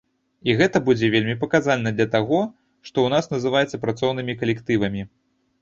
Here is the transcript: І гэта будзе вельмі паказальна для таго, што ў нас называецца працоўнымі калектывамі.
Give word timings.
І 0.51 0.53
гэта 0.59 0.79
будзе 0.87 1.09
вельмі 1.15 1.35
паказальна 1.43 1.93
для 1.99 2.07
таго, 2.15 2.41
што 2.87 2.89
ў 2.89 3.07
нас 3.15 3.31
называецца 3.35 3.81
працоўнымі 3.85 4.39
калектывамі. 4.41 5.07